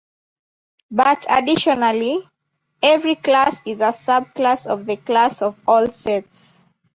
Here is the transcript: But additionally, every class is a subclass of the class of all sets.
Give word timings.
But 0.89 1.27
additionally, 1.29 2.27
every 2.81 3.13
class 3.13 3.61
is 3.67 3.81
a 3.81 3.89
subclass 3.91 4.65
of 4.65 4.87
the 4.87 4.95
class 4.97 5.43
of 5.43 5.59
all 5.67 5.89
sets. 5.91 6.65